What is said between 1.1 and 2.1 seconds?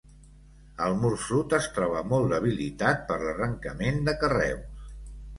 sud es troba